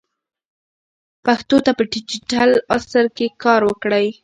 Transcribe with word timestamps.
پښتو 1.25 1.57
ته 1.65 1.71
په 1.77 1.83
ډیجیټل 1.91 2.51
عصر 2.75 3.05
کې 3.17 3.27
کار 3.43 3.61
وکړئ. 3.69 4.07